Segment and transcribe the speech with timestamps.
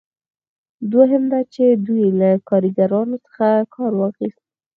[0.91, 4.43] دوهم دا چې دوی له کاریګرانو څخه کار واخیست.